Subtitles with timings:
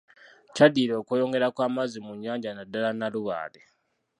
[0.55, 3.61] Kyaddirira okweyongera kw'amazzi mu nnyanja naddala Nalubaale.